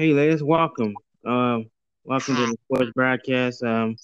Hey, 0.00 0.14
ladies, 0.14 0.42
welcome. 0.42 0.94
Um, 1.26 1.70
welcome 2.04 2.34
to 2.36 2.46
the 2.46 2.56
sports 2.64 2.90
broadcast. 2.94 3.62
Um, 3.62 3.96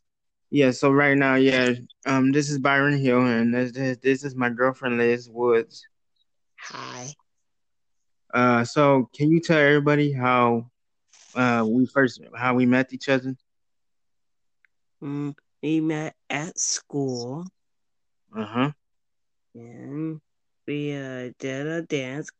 yeah. 0.51 0.71
So 0.73 0.91
right 0.91 1.17
now, 1.17 1.37
yeah. 1.37 1.73
Um, 2.07 2.33
this 2.33 2.51
is 2.51 2.59
Byron 2.59 2.99
Hill, 2.99 3.25
and 3.27 3.55
this 3.55 3.73
this, 3.73 3.97
this 4.03 4.25
is 4.25 4.35
my 4.37 4.51
girlfriend 4.51 4.99
Liz 4.99 5.31
Woods. 5.31 5.87
Hi. 6.59 7.15
Uh, 8.35 8.65
so 8.65 9.09
can 9.15 9.31
you 9.31 9.41
tell 9.41 9.59
everybody 9.59 10.13
how 10.13 10.71
uh 11.35 11.65
we 11.67 11.87
first 11.87 12.21
how 12.35 12.55
we 12.55 12.67
met 12.67 12.93
each 12.93 13.09
other? 13.09 13.37
Mm, 15.03 15.35
we 15.63 15.81
met 15.81 16.15
at 16.31 16.59
school 16.59 17.47
Uh 18.37 18.45
huh. 18.45 18.73
and 19.55 20.21
we 20.67 20.93
uh, 20.95 21.33
did 21.39 21.67
a 21.67 21.83
dance, 21.83 22.31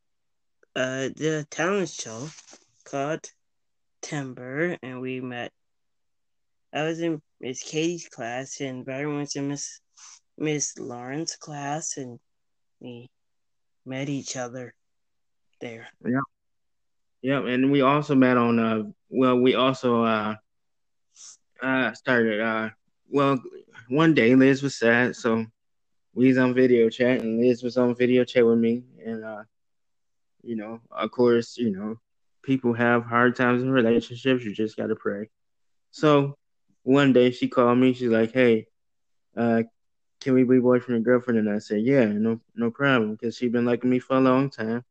uh, 0.77 1.09
did 1.09 1.35
a 1.35 1.45
talent 1.45 1.89
show 1.89 2.29
called 2.85 3.33
Timber, 4.07 4.79
and 4.83 5.01
we 5.01 5.21
met. 5.21 5.51
I 6.73 6.85
was 6.85 7.01
in 7.01 7.21
Miss 7.41 7.61
Katie's 7.61 8.09
class, 8.09 8.61
and 8.61 8.87
Byron 8.87 9.19
was 9.19 9.35
in 9.35 9.49
Miss 9.49 9.81
Miss 10.39 10.79
Lauren's 10.79 11.35
class, 11.35 11.97
and 11.97 12.21
we 12.79 13.11
met 13.85 14.09
each 14.09 14.37
other 14.37 14.75
there. 15.61 15.89
Yeah, 16.07 16.21
Yep. 17.23 17.45
And 17.47 17.73
we 17.73 17.81
also 17.81 18.15
met 18.15 18.37
on 18.37 18.61
uh 18.61 18.83
well 19.09 19.41
we 19.41 19.57
also 19.57 20.05
uh 20.05 20.37
uh 21.61 21.93
started 21.95 22.41
uh 22.41 22.69
well 23.11 23.43
one 23.89 24.15
day 24.15 24.37
Liz 24.37 24.63
was 24.63 24.77
sad, 24.79 25.17
so 25.17 25.45
we 26.15 26.29
was 26.29 26.39
on 26.39 26.55
video 26.55 26.89
chat 26.91 27.23
and 27.23 27.41
Liz 27.41 27.65
was 27.65 27.77
on 27.77 27.97
video 27.97 28.23
chat 28.23 28.47
with 28.47 28.59
me 28.59 28.85
and 29.05 29.25
uh 29.25 29.43
you 30.45 30.55
know, 30.55 30.81
of 30.93 31.11
course, 31.11 31.57
you 31.59 31.73
know, 31.73 31.97
people 32.47 32.75
have 32.75 33.05
hard 33.05 33.37
times 33.37 33.63
in 33.63 33.71
relationships, 33.73 34.45
you 34.45 34.55
just 34.55 34.77
gotta 34.79 34.97
pray. 34.97 35.31
So 35.93 36.37
one 36.85 37.13
day 37.13 37.31
she 37.31 37.49
called 37.49 37.79
me, 37.79 37.95
she's 37.95 38.11
like, 38.11 38.33
Hey, 38.33 38.69
uh 39.37 39.65
can 40.21 40.35
we 40.35 40.45
be 40.45 40.59
boyfriend 40.61 40.97
and 40.97 41.05
girlfriend? 41.05 41.41
And 41.41 41.51
I 41.51 41.59
said, 41.59 41.83
Yeah, 41.83 42.07
no 42.07 42.41
no 42.57 42.71
problem, 42.71 43.13
because 43.13 43.37
she's 43.37 43.53
been 43.53 43.67
liking 43.67 43.91
me 43.91 44.01
for 44.01 44.17
a 44.17 44.21
long 44.21 44.51
time. 44.51 44.85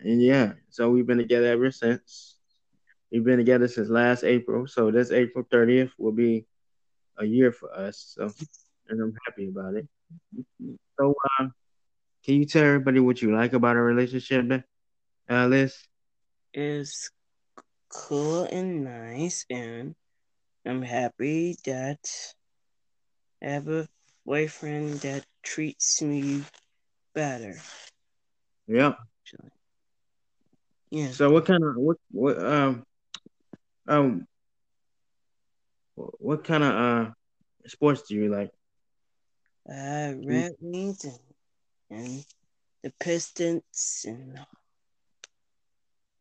And 0.00 0.22
yeah, 0.22 0.54
so 0.70 0.90
we've 0.90 1.06
been 1.06 1.18
together 1.18 1.46
ever 1.46 1.70
since. 1.70 2.36
We've 3.12 3.24
been 3.24 3.38
together 3.38 3.68
since 3.68 3.88
last 3.88 4.24
April. 4.24 4.66
So 4.66 4.90
this 4.90 5.10
April 5.12 5.44
30th 5.50 5.92
will 5.98 6.12
be 6.12 6.46
a 7.18 7.24
year 7.24 7.52
for 7.52 7.72
us. 7.72 8.14
So, 8.16 8.30
and 8.88 9.00
I'm 9.00 9.14
happy 9.26 9.48
about 9.48 9.74
it. 9.74 9.86
So, 10.98 11.14
uh, 11.40 11.48
can 12.24 12.34
you 12.36 12.46
tell 12.46 12.64
everybody 12.64 13.00
what 13.00 13.22
you 13.22 13.34
like 13.34 13.52
about 13.52 13.76
our 13.76 13.84
relationship, 13.84 14.64
uh, 15.30 15.46
Liz? 15.46 15.76
It's 16.54 17.10
cool 17.88 18.44
and 18.44 18.84
nice, 18.84 19.44
and 19.50 19.96
I'm 20.64 20.82
happy 20.82 21.56
that 21.64 21.98
I 23.42 23.46
have 23.46 23.66
a 23.66 23.88
boyfriend 24.24 25.00
that 25.00 25.26
treats 25.42 26.00
me 26.00 26.44
better. 27.12 27.56
Yeah. 28.68 28.94
Actually. 29.26 29.50
Yeah. 30.90 31.10
So, 31.10 31.28
what 31.30 31.44
kind 31.44 31.64
of 31.64 31.74
what 31.74 31.96
what 32.12 32.38
um 32.38 32.84
um 33.88 34.26
what 35.96 36.44
kind 36.44 36.62
of 36.62 36.72
uh 36.72 37.10
sports 37.66 38.02
do 38.08 38.14
you 38.14 38.28
like? 38.28 38.50
Uh, 39.68 40.14
Red 40.24 40.52
Wings 40.60 41.04
and, 41.04 41.18
and 41.90 42.24
the 42.84 42.92
Pistons 43.00 44.04
and 44.06 44.38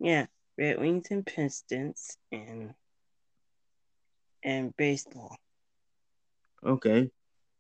yeah, 0.04 0.26
Red 0.58 0.82
Wings 0.82 1.08
and 1.12 1.26
Pistons 1.26 2.18
and 2.30 2.74
and 4.44 4.76
baseball. 4.76 5.38
Okay. 6.62 7.10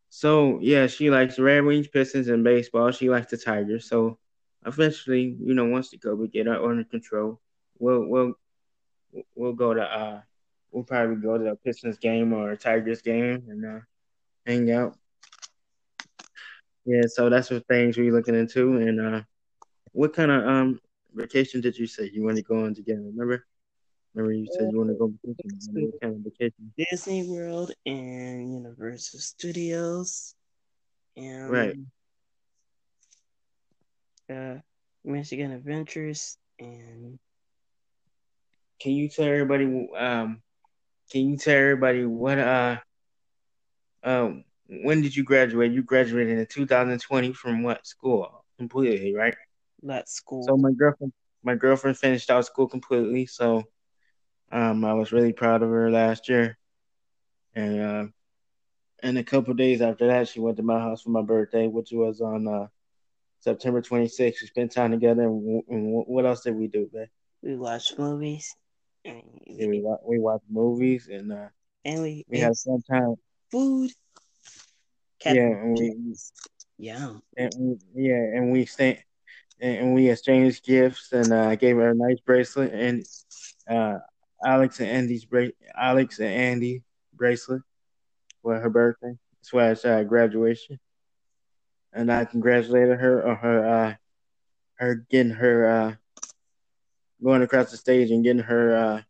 So 0.09 0.59
yeah, 0.62 0.88
she 0.88 1.09
likes 1.09 1.40
Red 1.40 1.63
Wings, 1.63 1.88
Pistons, 1.88 2.28
and 2.28 2.44
baseball. 2.44 2.91
She 2.91 3.09
likes 3.09 3.31
the 3.31 3.38
Tigers. 3.38 3.88
So 3.88 4.19
eventually, 4.66 5.38
you 5.40 5.53
know, 5.53 5.66
once 5.66 5.90
the 5.90 5.97
COVID 5.97 6.34
get 6.34 6.50
under 6.50 6.84
control, 6.84 7.40
we'll 7.79 8.06
we'll 8.07 8.34
we'll 9.35 9.53
go 9.53 9.73
to 9.73 9.81
uh 9.81 10.22
we'll 10.72 10.84
probably 10.84 11.16
go 11.16 11.38
to 11.38 11.51
a 11.51 11.56
Pistons 11.56 11.97
game 11.97 12.34
or 12.34 12.51
a 12.51 12.57
Tigers 12.57 13.01
game 13.01 13.46
and 13.47 13.66
uh 13.66 13.79
hang 14.46 14.69
out. 14.69 14.97
Yeah, 16.84 17.03
so 17.07 17.29
that's 17.29 17.50
what 17.50 17.66
things 17.67 17.97
we're 17.97 18.12
looking 18.12 18.35
into. 18.35 18.75
And 18.75 19.00
uh 19.00 19.22
what 19.94 20.13
kind 20.13 20.29
of 20.29 20.46
um 20.46 20.79
vacation 21.13 21.62
did 21.62 21.78
you 21.78 21.88
say 21.88 22.09
you 22.13 22.24
want 22.24 22.38
to 22.38 22.44
go 22.44 22.66
on 22.66 22.74
together? 22.75 23.01
Remember? 23.01 23.46
Remember 24.13 24.34
you 24.34 24.47
said 24.47 24.69
you 24.69 24.78
want 24.78 24.90
to 24.90 24.96
go 24.96 25.13
vacation. 25.25 25.84
What 25.91 26.01
kind 26.01 26.16
of 26.16 26.22
vacation? 26.22 26.74
Disney 26.78 27.28
World 27.28 27.72
and 27.85 28.53
Universal 28.53 29.19
Studios 29.19 30.35
and 31.18 31.47
Right. 31.47 31.75
uh 34.29 34.59
Michigan 35.03 35.52
Adventures 35.52 36.38
and 36.59 37.19
Can 38.79 38.94
you 38.94 39.09
tell 39.09 39.25
everybody 39.25 39.66
um 39.97 40.41
can 41.12 41.29
you 41.29 41.38
tell 41.38 41.56
everybody 41.56 42.06
what 42.06 42.40
uh 42.40 42.78
um 44.03 44.44
when 44.68 45.02
did 45.02 45.16
you 45.16 45.23
graduate? 45.23 45.72
You 45.72 45.84
graduated 45.84 46.38
in 46.40 46.46
2020 46.47 47.34
from 47.34 47.63
what 47.63 47.85
school? 47.85 48.44
Completely, 48.57 49.13
right? 49.13 49.35
That 49.88 50.09
school. 50.09 50.41
So 50.41 50.57
my 50.57 50.71
girlfriend 50.71 51.13
my 51.44 51.55
girlfriend 51.55 51.97
finished 51.97 52.29
out 52.29 52.45
school 52.45 52.67
completely, 52.67 53.25
so 53.25 53.63
um 54.51 54.83
I 54.85 54.94
was 54.94 55.11
really 55.11 55.33
proud 55.33 55.61
of 55.63 55.69
her 55.69 55.89
last 55.91 56.29
year. 56.29 56.57
And 57.55 57.81
uh 57.81 58.05
and 59.03 59.17
a 59.17 59.23
couple 59.23 59.53
days 59.53 59.81
after 59.81 60.07
that 60.07 60.27
she 60.27 60.39
went 60.39 60.57
to 60.57 60.63
my 60.63 60.79
house 60.79 61.01
for 61.01 61.09
my 61.09 61.22
birthday, 61.22 61.67
which 61.67 61.91
was 61.91 62.22
on 62.22 62.47
uh 62.47 62.67
September 63.39 63.81
26th. 63.81 64.41
We 64.41 64.47
spent 64.47 64.72
time 64.72 64.91
together 64.91 65.23
and, 65.23 65.63
and 65.69 66.03
what 66.07 66.25
else 66.25 66.41
did 66.43 66.55
we 66.55 66.67
do, 66.67 66.89
man? 66.93 67.07
we 67.41 67.55
watched 67.55 67.97
movies 67.99 68.55
Yeah, 69.55 69.67
we, 69.67 69.81
we 70.07 70.19
watched 70.19 70.45
movies 70.49 71.07
and 71.11 71.31
uh 71.31 71.47
and 71.85 72.01
we 72.01 72.25
we 72.29 72.39
had 72.39 72.55
some 72.55 72.81
time. 72.89 73.16
food. 73.51 73.91
Yeah, 75.25 75.41
and 75.47 75.77
we 75.77 75.93
yeah. 76.77 77.17
and 77.38 77.51
we, 77.93 78.03
yeah, 78.07 78.38
and 78.38 78.51
we 78.51 78.66
stayed, 78.66 79.03
and 79.63 79.94
we 79.96 80.09
exchanged 80.09 80.66
gifts, 80.66 81.12
and 81.13 81.34
uh, 81.34 81.47
I 81.47 81.56
gave 81.56 81.78
her 81.78 81.91
a 81.91 81.96
nice 81.96 82.19
bracelet, 82.19 82.74
and 82.74 83.06
uh, 83.69 84.00
Alex 84.46 84.79
and 84.79 84.90
Ani's 84.90 85.25
bra- 85.25 85.47
Alex 85.75 86.19
and 86.19 86.29
Ani 86.29 86.84
bracelet 87.13 87.62
for 88.41 88.59
her 88.59 88.69
birthday. 88.69 89.18
Slash 89.41 89.84
uh, 89.85 90.03
graduation, 90.03 90.79
and 91.94 92.12
I 92.12 92.25
congratulated 92.25 93.00
her 93.00 93.28
on 93.28 93.35
her 93.38 93.68
uh, 93.68 93.96
her 94.75 94.96
getting 95.09 95.34
her 95.34 95.68
uh, 95.68 95.96
going 97.23 97.41
across 97.41 97.72
the 97.72 97.78
stage 97.78 98.12
and 98.12 98.23
getting 98.23 98.44
her 98.44 98.75
uh, 98.75 99.02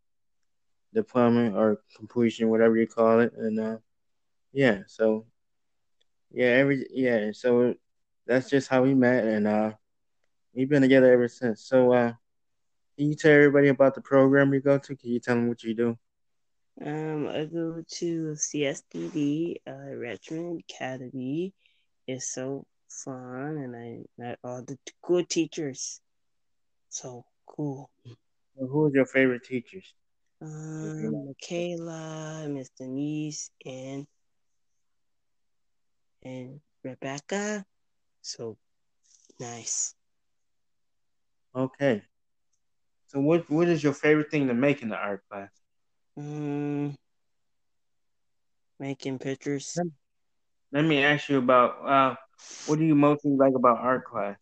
diploma 0.94 1.52
or 1.56 1.81
completion, 1.96 2.50
whatever 2.50 2.78
you 2.78 2.88
call 2.88 3.19
it, 3.19 3.34
and 3.38 3.59
uh, 3.59 3.78
yeah, 4.53 4.80
so 4.88 5.25
yeah, 6.31 6.47
every 6.47 6.88
yeah, 6.92 7.31
so 7.31 7.75
that's 8.25 8.50
just 8.50 8.69
how 8.69 8.84
we 8.84 8.96
met, 8.96 9.24
and 9.25 9.47
uh, 9.47 9.74
we've 10.53 10.69
been 10.69 10.81
together 10.81 11.12
ever 11.12 11.28
since. 11.28 11.62
So, 11.62 11.94
uh, 11.94 12.14
can 12.97 13.09
you 13.09 13.16
tell 13.16 13.31
everybody 13.31 13.69
about 13.69 13.96
the 13.96 14.02
program 14.02 14.53
you 14.53 14.59
go 14.59 14.78
to? 14.78 14.96
Can 14.96 15.12
you 15.12 15.19
tell 15.19 15.36
them 15.36 15.47
what 15.47 15.64
you 15.64 15.74
do? 15.74 15.97
Um, 16.84 17.28
I 17.28 17.46
go 17.46 17.84
to 17.88 18.36
CSDD, 18.36 19.58
uh, 19.68 19.96
Richmond 19.96 20.63
Academy. 20.69 21.53
It's 22.08 22.34
so 22.34 22.66
fun, 22.90 23.58
and 23.58 23.75
I 23.75 24.03
met 24.18 24.40
all 24.44 24.63
the 24.63 24.78
good 25.02 25.30
teachers. 25.30 26.02
So 26.90 27.25
cool. 27.46 27.90
Well, 28.56 28.69
Who 28.69 28.88
is 28.88 28.94
your 28.94 29.06
favorite 29.06 29.44
teachers? 29.44 29.94
Um, 30.42 31.27
Michaela, 31.27 32.48
Miss 32.50 32.69
Denise, 32.77 33.50
and 33.66 34.06
and 36.24 36.60
Rebecca. 36.83 37.66
So 38.22 38.57
nice. 39.39 39.95
Okay. 41.55 42.01
So, 43.07 43.19
what 43.19 43.50
what 43.50 43.67
is 43.67 43.83
your 43.83 43.94
favorite 43.94 44.31
thing 44.31 44.47
to 44.47 44.53
make 44.53 44.81
in 44.81 44.89
the 44.89 44.95
art 44.95 45.21
class? 45.29 45.50
Um, 46.17 46.95
making 48.79 49.19
pictures. 49.19 49.77
Let 50.71 50.85
me 50.85 51.03
ask 51.03 51.29
you 51.29 51.38
about 51.38 51.85
uh, 51.88 52.15
what 52.65 52.79
do 52.79 52.85
you 52.85 52.95
mostly 52.95 53.31
like 53.31 53.53
about 53.55 53.77
art 53.77 54.05
class? 54.05 54.38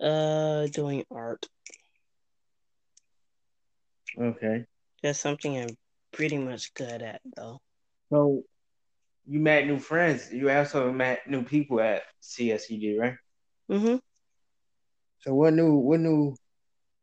Uh, 0.00 0.66
doing 0.66 1.04
art. 1.10 1.46
Okay. 4.20 4.64
That's 5.02 5.20
something 5.20 5.56
I'm 5.56 5.76
pretty 6.12 6.38
much 6.38 6.74
good 6.74 7.02
at, 7.02 7.20
though. 7.36 7.60
So, 8.10 8.42
you 9.26 9.38
met 9.38 9.66
new 9.66 9.78
friends. 9.78 10.32
You 10.32 10.50
also 10.50 10.90
met 10.90 11.28
new 11.28 11.44
people 11.44 11.80
at 11.80 12.02
CSED, 12.22 12.98
right? 12.98 13.14
Mm-hmm. 13.70 13.96
So, 15.20 15.34
what 15.34 15.54
new 15.54 15.74
what 15.76 16.00
new 16.00 16.36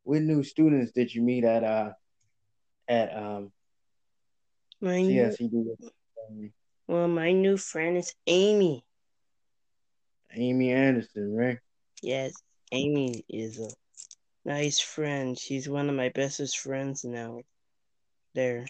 what 0.04 0.22
new 0.22 0.44
students 0.44 0.92
did 0.94 1.14
you 1.14 1.22
meet 1.22 1.44
at 1.44 1.64
uh 1.64 1.92
at 2.88 3.16
um 3.16 3.52
My 4.82 5.02
CSCD? 5.02 5.54
new, 5.54 5.78
well, 6.88 7.08
my 7.08 7.32
new 7.32 7.58
friend 7.58 7.98
is 7.98 8.16
Amy. 8.28 8.86
Amy 10.34 10.72
Anderson, 10.72 11.34
right? 11.36 11.60
Yes, 12.02 12.42
Amy 12.72 13.26
is 13.30 13.60
a 13.60 13.70
nice 14.46 14.80
friend. 14.80 15.38
She's 15.38 15.70
one 15.70 15.90
of 15.90 15.96
my 15.96 16.10
bestest 16.10 16.58
friends 16.60 17.04
now. 17.04 17.42
There, 18.34 18.66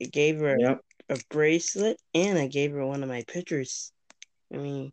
I 0.00 0.04
gave 0.06 0.38
her 0.40 0.58
Yep. 0.58 0.80
a 1.08 1.18
bracelet 1.30 2.00
and 2.14 2.38
I 2.38 2.48
gave 2.48 2.72
her 2.72 2.86
one 2.86 3.02
of 3.02 3.08
my 3.08 3.24
pictures. 3.26 3.92
I 4.52 4.58
mean, 4.58 4.92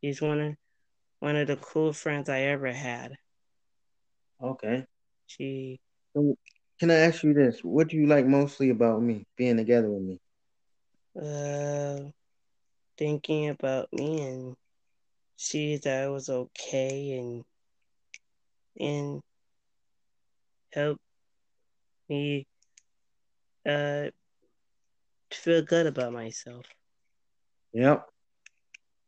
she's 0.00 0.20
one 0.22 0.40
of 0.40 0.56
one 1.20 1.36
of 1.36 1.48
the 1.48 1.56
cool 1.56 1.92
friends 1.92 2.28
I 2.28 2.40
ever 2.42 2.72
had. 2.72 3.16
Okay. 4.42 4.86
She 5.26 5.80
Can 6.78 6.90
I 6.90 6.94
ask 6.94 7.22
you 7.22 7.32
this? 7.34 7.64
What 7.64 7.88
do 7.88 7.96
you 7.96 8.06
like 8.06 8.26
mostly 8.26 8.70
about 8.70 9.02
me 9.02 9.26
being 9.36 9.56
together 9.56 9.90
with 9.90 10.02
me? 10.02 10.20
uh 11.20 11.98
thinking 12.98 13.48
about 13.48 13.92
me 13.92 14.22
and 14.22 14.56
see 15.36 15.76
that 15.78 16.04
I 16.04 16.08
was 16.08 16.28
okay 16.30 17.18
and 17.18 17.44
and 18.80 19.22
help 20.72 20.98
me 22.08 22.46
uh 23.66 24.10
feel 25.32 25.62
good 25.62 25.86
about 25.86 26.12
myself. 26.12 26.66
Yep. 27.74 28.08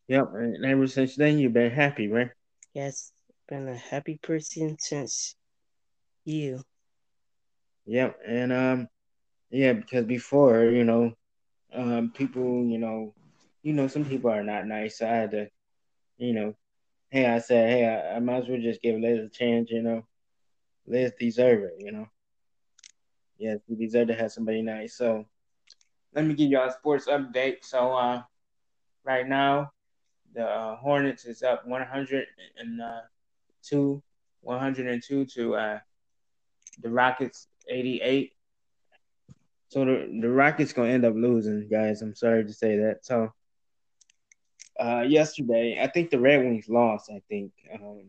Yep. 0.09 0.33
And 0.35 0.65
ever 0.67 0.87
since 0.89 1.17
then, 1.17 1.39
you've 1.39 1.55
been 1.55 1.71
happy, 1.71 2.09
right? 2.09 2.31
Yes, 2.75 3.14
been 3.49 3.69
a 3.69 3.77
happy 3.77 4.19
person 4.23 4.77
since 4.79 5.37
you. 6.25 6.63
Yep. 7.87 8.19
And 8.27 8.53
um, 8.53 8.89
yeah, 9.51 9.73
because 9.73 10.05
before, 10.07 10.65
you 10.65 10.85
know, 10.85 11.13
um, 11.75 12.13
people, 12.15 12.65
you 12.65 12.79
know, 12.79 13.15
you 13.63 13.73
know, 13.73 13.89
some 13.89 14.05
people 14.05 14.31
are 14.31 14.45
not 14.45 14.67
nice. 14.67 14.99
So 14.99 15.07
I 15.07 15.15
had 15.15 15.31
to, 15.33 15.49
you 16.19 16.33
know, 16.33 16.55
hey, 17.11 17.27
I 17.27 17.39
said, 17.39 17.71
hey, 17.71 17.87
I, 17.87 18.17
I 18.17 18.19
might 18.21 18.43
as 18.43 18.49
well 18.49 18.61
just 18.61 18.83
give 18.83 19.01
Liz 19.01 19.21
a 19.21 19.29
chance, 19.29 19.71
you 19.71 19.83
know. 19.83 20.07
Liz 20.87 21.13
deserve 21.19 21.63
it, 21.63 21.75
you 21.79 21.93
know. 21.93 22.07
Yes, 23.39 23.59
we 23.69 23.77
deserve 23.77 24.09
to 24.09 24.15
have 24.15 24.33
somebody 24.33 24.63
nice. 24.63 24.97
So 24.97 25.25
let 26.15 26.25
me 26.25 26.35
give 26.35 26.51
y'all 26.51 26.69
a 26.69 26.73
sports 26.73 27.07
update. 27.07 27.59
So 27.63 27.93
uh, 27.93 28.23
right 29.05 29.27
now, 29.27 29.73
the 30.35 30.45
uh, 30.45 30.77
Hornets 30.77 31.25
is 31.25 31.43
up 31.43 31.65
102, 33.71 34.03
102 34.43 35.25
to 35.27 35.55
uh, 35.55 35.79
the 36.81 36.91
Rockets 36.91 37.47
88. 37.69 38.33
So 39.69 39.85
the, 39.85 40.19
the 40.21 40.29
Rockets 40.29 40.73
gonna 40.73 40.91
end 40.91 41.05
up 41.05 41.15
losing, 41.15 41.69
guys. 41.69 42.03
I'm 42.03 42.15
sorry 42.15 42.45
to 42.45 42.53
say 42.53 42.77
that. 42.79 43.05
So 43.05 43.33
uh, 44.79 45.05
yesterday, 45.07 45.79
I 45.83 45.87
think 45.89 46.11
the 46.11 46.21
Red 46.21 46.45
Wings 46.45 46.69
lost. 46.69 47.11
I 47.11 47.23
think 47.29 47.53
um, 47.73 48.05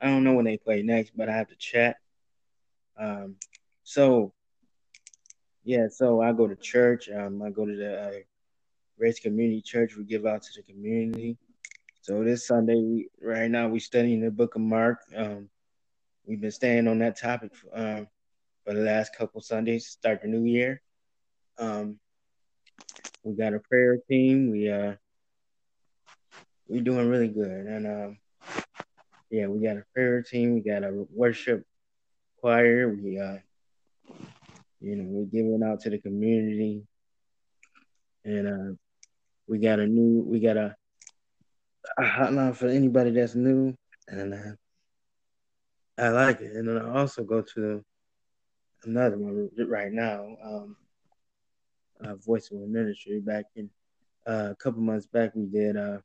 I 0.00 0.06
don't 0.06 0.24
know 0.24 0.34
when 0.34 0.44
they 0.44 0.56
play 0.56 0.82
next, 0.82 1.12
but 1.16 1.28
I 1.28 1.36
have 1.36 1.48
to 1.48 1.56
check. 1.56 1.96
Um, 2.98 3.36
so 3.84 4.32
yeah, 5.62 5.88
so 5.88 6.20
I 6.20 6.32
go 6.32 6.46
to 6.46 6.56
church. 6.56 7.08
Um, 7.08 7.42
I 7.42 7.50
go 7.50 7.64
to 7.64 7.76
the 7.76 8.02
uh, 8.02 8.12
Race 8.98 9.20
Community 9.20 9.62
Church. 9.62 9.96
We 9.96 10.04
give 10.04 10.26
out 10.26 10.42
to 10.42 10.50
the 10.56 10.62
community. 10.62 11.38
So 12.04 12.22
this 12.22 12.46
Sunday, 12.46 12.74
we 12.74 13.08
right 13.22 13.50
now 13.50 13.66
we're 13.66 13.80
studying 13.80 14.20
the 14.20 14.30
Book 14.30 14.56
of 14.56 14.60
Mark. 14.60 14.98
Um, 15.16 15.48
we've 16.26 16.38
been 16.38 16.50
staying 16.50 16.86
on 16.86 16.98
that 16.98 17.18
topic 17.18 17.52
um, 17.72 18.08
for 18.62 18.74
the 18.74 18.82
last 18.82 19.16
couple 19.16 19.40
Sundays. 19.40 19.86
Start 19.86 20.20
the 20.20 20.28
new 20.28 20.44
year. 20.44 20.82
Um, 21.58 21.98
we 23.22 23.34
got 23.34 23.54
a 23.54 23.58
prayer 23.58 23.96
team. 24.06 24.50
We 24.50 24.70
uh, 24.70 24.96
we're 26.68 26.82
doing 26.82 27.08
really 27.08 27.28
good, 27.28 27.48
and 27.48 27.86
um, 27.86 28.18
yeah, 29.30 29.46
we 29.46 29.66
got 29.66 29.78
a 29.78 29.84
prayer 29.94 30.20
team. 30.20 30.52
We 30.52 30.60
got 30.60 30.84
a 30.84 31.06
worship 31.10 31.64
choir. 32.42 32.86
We 32.86 33.18
uh, 33.18 33.38
you 34.82 34.96
know, 34.96 35.04
we're 35.06 35.24
giving 35.24 35.62
out 35.64 35.80
to 35.80 35.88
the 35.88 35.98
community, 36.00 36.82
and 38.26 38.46
uh, 38.46 38.74
we 39.46 39.58
got 39.58 39.80
a 39.80 39.86
new, 39.86 40.22
we 40.22 40.40
got 40.40 40.58
a, 40.58 40.76
a 41.96 42.02
hotline 42.02 42.56
for 42.56 42.68
anybody 42.68 43.10
that's 43.10 43.34
new, 43.34 43.74
and 44.08 44.34
uh, 44.34 46.02
I 46.02 46.08
like 46.08 46.40
it. 46.40 46.52
And 46.52 46.68
then 46.68 46.78
I 46.78 46.98
also 46.98 47.24
go 47.24 47.42
to 47.54 47.84
another 48.84 49.18
one 49.18 49.50
right 49.68 49.92
now, 49.92 50.36
um, 50.44 50.76
uh, 52.00 52.14
Voice 52.16 52.50
of 52.50 52.58
Ministry. 52.58 53.20
Back 53.20 53.46
in 53.56 53.70
uh, 54.26 54.50
a 54.52 54.56
couple 54.56 54.82
months 54.82 55.06
back, 55.06 55.32
we 55.34 55.46
did 55.46 55.76
uh, 55.76 55.98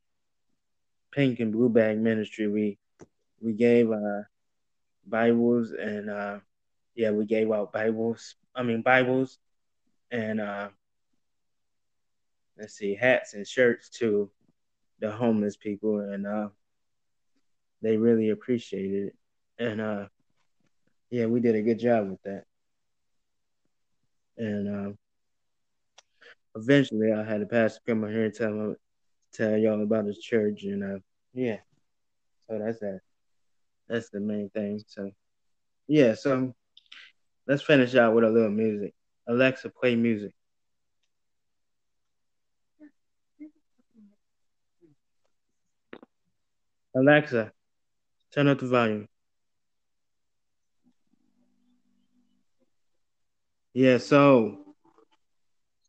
Pink 1.11 1.39
and 1.39 1.51
Blue 1.51 1.69
Bag 1.69 1.97
Ministry. 1.97 2.47
We 2.47 2.77
we 3.41 3.53
gave 3.53 3.91
uh, 3.91 4.21
Bibles 5.07 5.71
and 5.71 6.09
uh, 6.09 6.39
yeah, 6.95 7.11
we 7.11 7.25
gave 7.25 7.51
out 7.51 7.73
Bibles. 7.73 8.35
I 8.55 8.63
mean 8.63 8.81
Bibles 8.81 9.39
and 10.11 10.41
uh, 10.41 10.69
let's 12.57 12.73
see, 12.73 12.95
hats 12.95 13.33
and 13.33 13.47
shirts 13.47 13.89
to 13.89 14.29
the 14.99 15.11
homeless 15.11 15.57
people, 15.57 15.99
and 15.99 16.27
uh, 16.27 16.49
they 17.81 17.97
really 17.97 18.29
appreciated 18.29 19.07
it. 19.07 19.15
And 19.57 19.81
uh, 19.81 20.05
yeah, 21.09 21.25
we 21.25 21.39
did 21.39 21.55
a 21.55 21.61
good 21.61 21.79
job 21.79 22.09
with 22.09 22.21
that. 22.23 22.45
And 24.37 24.69
uh, 24.69 24.91
eventually, 26.55 27.11
I 27.11 27.23
had 27.23 27.41
a 27.41 27.45
pastor 27.45 27.81
come 27.85 28.03
out 28.03 28.11
here 28.11 28.25
and 28.25 28.33
tell 28.33 28.75
tell 29.33 29.57
y'all 29.57 29.83
about 29.83 30.05
his 30.05 30.19
church, 30.19 30.63
and 30.63 30.83
uh, 30.83 30.99
yeah, 31.33 31.57
so 32.47 32.59
that's 32.59 32.79
that. 32.79 33.01
That's 33.87 34.09
the 34.09 34.19
main 34.19 34.49
thing. 34.49 34.83
So 34.87 35.11
yeah, 35.87 36.13
so 36.13 36.53
let's 37.47 37.63
finish 37.63 37.95
out 37.95 38.13
with 38.13 38.23
a 38.23 38.29
little 38.29 38.51
music. 38.51 38.93
Alexa, 39.27 39.69
play 39.69 39.95
music. 39.95 40.33
Alexa, 46.95 47.51
turn 48.33 48.47
up 48.47 48.59
the 48.59 48.67
volume. 48.67 49.07
Yeah, 53.73 53.97
so 53.97 54.75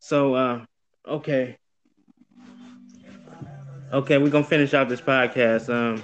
so 0.01 0.35
uh 0.35 0.65
okay. 1.07 1.57
Okay, 3.93 4.19
we're 4.19 4.31
gonna 4.31 4.45
finish 4.45 4.75
out 4.75 4.89
this 4.89 5.01
podcast. 5.01 5.69
Um 5.73 6.03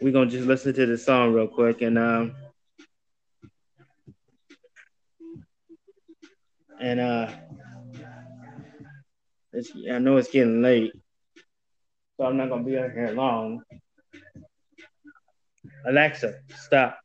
we're 0.00 0.12
gonna 0.12 0.30
just 0.30 0.46
listen 0.46 0.72
to 0.74 0.86
the 0.86 0.96
song 0.96 1.32
real 1.32 1.48
quick 1.48 1.82
and 1.82 1.98
um 1.98 2.34
and 6.80 7.00
uh 7.00 7.28
I 9.90 9.98
know 9.98 10.16
it's 10.18 10.30
getting 10.30 10.62
late, 10.62 10.92
so 12.18 12.24
I'm 12.24 12.36
not 12.36 12.48
gonna 12.48 12.64
be 12.64 12.76
on 12.76 12.90
here 12.90 13.12
long. 13.12 13.62
Alexa, 15.86 16.34
stop. 16.48 16.98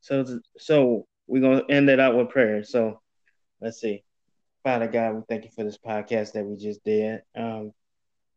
So 0.00 0.38
so 0.58 1.06
we're 1.26 1.42
gonna 1.42 1.64
end 1.68 1.90
it 1.90 1.98
out 1.98 2.16
with 2.16 2.30
prayer. 2.30 2.62
So 2.62 3.00
let's 3.60 3.80
see. 3.80 4.04
Father 4.62 4.86
God, 4.86 5.14
we 5.14 5.22
thank 5.28 5.44
you 5.44 5.50
for 5.50 5.64
this 5.64 5.78
podcast 5.78 6.32
that 6.32 6.44
we 6.44 6.56
just 6.56 6.84
did. 6.84 7.22
Um, 7.36 7.72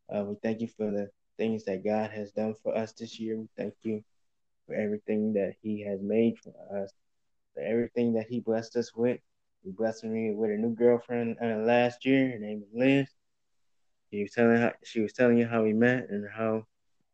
uh, 0.09 0.23
we 0.23 0.35
thank 0.41 0.59
you 0.61 0.67
for 0.67 0.89
the 0.89 1.09
things 1.37 1.65
that 1.65 1.85
God 1.85 2.09
has 2.09 2.31
done 2.31 2.55
for 2.63 2.75
us 2.75 2.93
this 2.93 3.19
year. 3.19 3.37
We 3.37 3.47
thank 3.55 3.75
you 3.83 4.03
for 4.65 4.73
everything 4.73 5.33
that 5.33 5.53
He 5.61 5.83
has 5.83 6.01
made 6.01 6.39
for 6.39 6.53
us, 6.81 6.91
for 7.53 7.61
everything 7.61 8.13
that 8.13 8.25
He 8.27 8.39
blessed 8.39 8.75
us 8.75 8.91
with. 8.95 9.19
He 9.63 9.69
blessed 9.69 10.05
me 10.05 10.31
with 10.31 10.49
a 10.49 10.57
new 10.57 10.73
girlfriend 10.73 11.37
uh, 11.39 11.57
last 11.57 12.05
year. 12.05 12.31
Her 12.31 12.39
name 12.39 12.63
is 12.63 12.73
Liz. 12.73 13.07
She 14.11 14.21
was 14.21 14.31
telling 14.31 14.57
how, 14.57 14.71
she 14.83 15.01
was 15.01 15.13
telling 15.13 15.37
you 15.37 15.47
how 15.47 15.63
we 15.63 15.73
met 15.73 16.09
and 16.09 16.27
how 16.29 16.65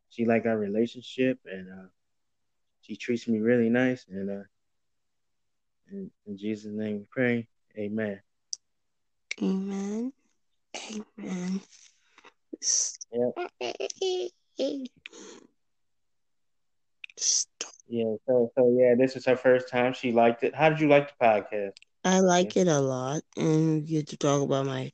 she 0.10 0.26
liked 0.26 0.46
our 0.46 0.58
relationship, 0.58 1.40
and 1.46 1.68
uh, 1.70 1.88
she 2.82 2.96
treats 2.96 3.28
me 3.28 3.40
really 3.40 3.70
nice. 3.70 4.06
And 4.10 4.30
uh, 4.30 4.44
in, 5.92 6.12
in 6.28 6.38
Jesus' 6.38 6.72
name 6.74 7.00
we 7.00 7.06
pray. 7.10 7.48
Amen. 7.78 8.22
Amen. 9.42 10.14
Amen. 11.20 11.62
Stop. 17.18 17.72
Yeah, 17.88 18.16
so 18.26 18.52
so 18.56 18.76
yeah, 18.78 18.96
this 18.98 19.16
is 19.16 19.26
her 19.26 19.36
first 19.36 19.70
time. 19.70 19.94
She 19.94 20.12
liked 20.12 20.44
it. 20.44 20.56
How 20.56 20.70
did 20.70 20.80
you 20.80 20.88
like 20.88 21.10
the 21.10 21.26
podcast? 21.26 21.74
I 22.04 22.20
like 22.20 22.56
it 22.58 22.68
a 22.68 22.80
lot, 22.80 23.22
and 23.36 23.82
we 23.82 23.88
get 23.88 24.08
to 24.10 24.18
talk 24.18 24.42
about 24.42 24.66
my 24.66 24.92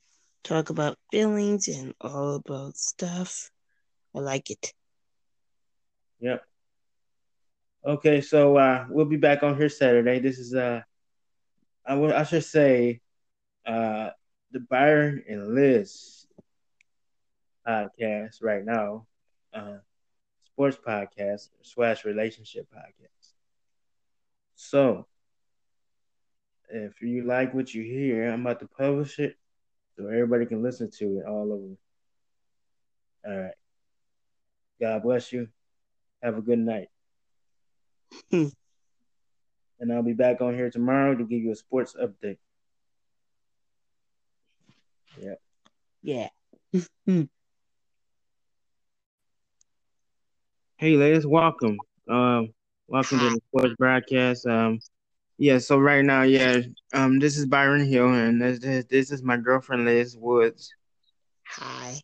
talk 0.47 0.69
about 0.69 0.97
feelings 1.11 1.67
and 1.67 1.93
all 1.99 2.35
about 2.35 2.77
stuff. 2.77 3.51
I 4.15 4.19
like 4.19 4.49
it. 4.49 4.73
Yep. 6.19 6.43
Okay, 7.85 8.21
so 8.21 8.57
uh, 8.57 8.85
we'll 8.89 9.05
be 9.05 9.17
back 9.17 9.43
on 9.43 9.57
here 9.57 9.69
Saturday. 9.69 10.19
This 10.19 10.39
is 10.39 10.53
uh, 10.53 10.81
I, 11.85 11.95
I 11.95 12.23
should 12.23 12.43
say, 12.43 13.01
uh, 13.65 14.09
the 14.51 14.59
Byron 14.61 15.23
and 15.27 15.53
Liz 15.53 16.25
podcast 17.67 18.41
right 18.41 18.63
now, 18.63 19.05
uh, 19.53 19.77
sports 20.45 20.77
podcast 20.85 21.49
slash 21.61 22.05
relationship 22.05 22.67
podcast. 22.75 23.33
So, 24.55 25.05
if 26.69 27.01
you 27.01 27.23
like 27.23 27.53
what 27.53 27.73
you 27.73 27.83
hear, 27.83 28.31
I'm 28.31 28.41
about 28.41 28.59
to 28.61 28.67
publish 28.67 29.19
it 29.19 29.37
so 29.97 30.07
everybody 30.07 30.45
can 30.45 30.61
listen 30.61 30.91
to 30.99 31.19
it 31.19 31.25
all 31.25 31.51
over. 31.51 31.77
All 33.25 33.41
right. 33.43 33.53
God 34.79 35.03
bless 35.03 35.33
you. 35.33 35.47
Have 36.21 36.37
a 36.37 36.41
good 36.41 36.59
night. 36.59 36.89
and 39.79 39.91
I'll 39.91 40.03
be 40.03 40.13
back 40.13 40.41
on 40.41 40.53
here 40.53 40.69
tomorrow 40.69 41.15
to 41.15 41.23
give 41.23 41.41
you 41.41 41.51
a 41.51 41.55
sports 41.55 41.95
update. 41.99 42.37
Yeah. 45.19 45.35
Yeah. 46.03 46.29
hey, 50.77 50.95
ladies, 50.95 51.25
welcome. 51.25 51.77
Um, 52.09 52.53
welcome 52.87 53.19
to 53.19 53.29
the 53.31 53.41
sports 53.47 53.73
broadcast. 53.77 54.45
Um, 54.45 54.79
yeah. 55.37 55.57
So 55.59 55.77
right 55.79 56.03
now, 56.03 56.23
yeah, 56.23 56.61
um, 56.93 57.19
this 57.19 57.37
is 57.37 57.45
Byron 57.45 57.85
Hill, 57.85 58.13
and 58.13 58.41
this 58.41 58.59
this, 58.59 58.85
this 58.85 59.11
is 59.11 59.23
my 59.23 59.37
girlfriend 59.37 59.85
Liz 59.85 60.17
Woods. 60.17 60.73
Hi. 61.47 61.95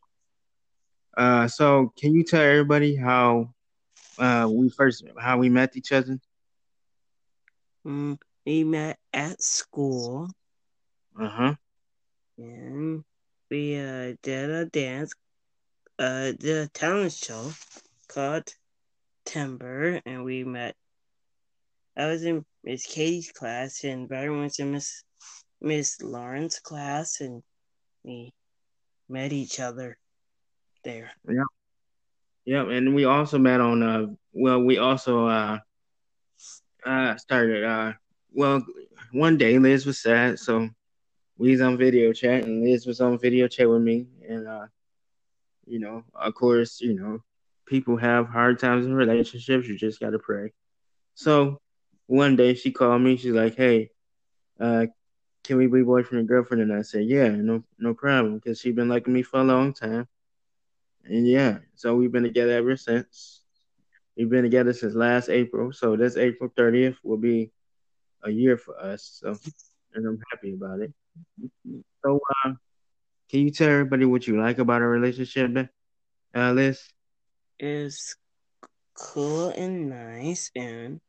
Uh, 1.16 1.48
so 1.48 1.94
can 1.98 2.14
you 2.14 2.24
tell 2.24 2.42
everybody 2.42 2.96
how 2.96 3.54
uh 4.20 4.48
we 4.52 4.70
first 4.70 5.04
how 5.20 5.38
we 5.38 5.50
met 5.50 5.76
each 5.76 5.92
other? 5.92 6.20
Mm, 7.86 8.18
we 8.46 8.64
met 8.64 8.98
at 9.14 9.42
school. 9.42 10.30
Uh 11.20 11.30
huh. 11.30 11.54
And 12.38 13.04
we 13.50 13.78
uh 13.78 14.16
did 14.22 14.50
a 14.50 14.66
dance, 14.66 15.14
uh 16.00 16.32
did 16.32 16.58
a 16.58 16.68
talent 16.68 17.14
show 17.14 17.52
called 18.08 18.54
Timber, 19.26 20.02
and 20.06 20.24
we 20.24 20.44
met. 20.44 20.76
I 21.96 22.08
was 22.08 22.24
in 22.24 22.44
Miss 22.64 22.86
Katie's 22.86 23.32
class, 23.32 23.84
and 23.84 24.10
Byron 24.10 24.42
was 24.42 24.60
in 24.60 24.72
Miss 24.72 25.04
Miss 25.62 26.02
Lauren's 26.02 26.60
class, 26.60 27.22
and 27.22 27.44
we 28.04 28.34
met 29.10 29.32
each 29.32 29.60
other 29.60 29.98
there. 30.84 31.12
Yeah. 31.28 31.44
Yep, 32.46 32.68
and 32.70 32.96
we 32.96 33.06
also 33.06 33.38
met 33.38 33.62
on 33.62 33.84
uh 33.84 34.08
well 34.34 34.62
we 34.62 34.78
also 34.78 35.28
uh 35.28 35.60
uh 36.86 37.16
started 37.16 37.64
uh 37.64 37.94
well 38.34 38.62
one 39.12 39.38
day 39.38 39.58
Liz 39.60 39.86
was 39.86 40.00
sad, 40.00 40.40
so 40.40 40.68
we 41.38 41.52
was 41.52 41.62
on 41.62 41.78
video 41.78 42.12
chat 42.12 42.44
and 42.44 42.64
Liz 42.64 42.86
was 42.86 43.00
on 43.00 43.18
video 43.18 43.48
chat 43.48 43.70
with 43.70 43.82
me 43.82 44.08
and 44.28 44.48
uh 44.48 44.66
you 45.66 45.80
know, 45.80 46.04
of 46.14 46.34
course, 46.36 46.82
you 46.82 46.94
know, 46.94 47.24
people 47.66 47.96
have 47.96 48.28
hard 48.28 48.60
times 48.60 48.86
in 48.86 48.94
relationships, 48.94 49.68
you 49.68 49.78
just 49.78 50.02
gotta 50.02 50.20
pray. 50.20 50.52
So 51.16 51.62
one 52.14 52.38
day 52.38 52.56
she 52.56 52.72
called 52.72 53.02
me, 53.02 53.18
she's 53.18 53.34
like, 53.34 53.56
Hey, 53.56 53.92
uh 54.60 54.88
can 55.44 55.58
we 55.58 55.68
be 55.68 55.84
boyfriend 55.84 56.20
and 56.22 56.28
girlfriend? 56.30 56.64
And 56.64 56.74
I 56.74 56.82
said, 56.84 57.06
Yeah, 57.06 57.30
no 57.30 57.64
no 57.80 57.94
problem, 57.94 58.36
because 58.36 58.60
she's 58.60 58.76
been 58.76 58.90
liking 58.90 59.14
me 59.14 59.24
for 59.24 59.40
a 59.42 59.44
long 59.44 59.74
time. 59.74 60.08
And 61.06 61.28
yeah, 61.28 61.60
so 61.76 61.96
we've 61.96 62.12
been 62.12 62.24
together 62.24 62.52
ever 62.54 62.76
since. 62.78 63.42
We've 64.18 64.30
been 64.30 64.44
together 64.44 64.74
since 64.74 64.96
last 64.96 65.30
April. 65.30 65.72
So 65.74 65.96
this 65.98 66.18
April 66.18 66.50
30th 66.56 66.98
will 67.04 67.18
be 67.18 67.52
a 68.24 68.32
year 68.32 68.58
for 68.58 68.78
us. 68.80 69.20
So, 69.22 69.36
and 69.94 70.06
I'm 70.08 70.20
happy 70.32 70.54
about 70.54 70.82
it. 70.82 70.94
So, 72.06 72.20
uh, 72.46 72.54
can 73.30 73.42
you 73.42 73.52
tell 73.52 73.70
everybody 73.70 74.06
what 74.06 74.28
you 74.28 74.40
like 74.40 74.60
about 74.60 74.82
our 74.82 74.90
relationship, 74.90 75.70
uh, 76.36 76.52
Liz? 76.54 76.82
It's 77.60 78.16
cool 78.96 79.50
and 79.50 79.90
nice, 79.90 80.52
and 80.56 81.02